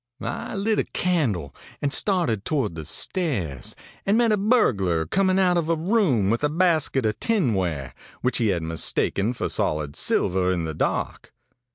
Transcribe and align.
I 0.23 0.55
lit 0.55 0.79
a 0.79 0.83
candle, 0.83 1.53
and 1.79 1.93
started 1.93 2.43
toward 2.43 2.73
the 2.73 2.85
stairs, 2.85 3.75
and 4.03 4.17
met 4.17 4.31
a 4.31 4.35
burglar 4.37 5.05
coming 5.05 5.37
out 5.37 5.57
of 5.57 5.69
a 5.69 5.75
room 5.75 6.31
with 6.31 6.43
a 6.43 6.49
basket 6.49 7.05
of 7.05 7.19
tinware, 7.19 7.93
which 8.21 8.39
he 8.39 8.47
had 8.47 8.63
mistaken 8.63 9.31
for 9.33 9.47
solid 9.47 9.95
silver 9.95 10.51
in 10.51 10.63
the 10.63 10.73
dark. 10.73 11.31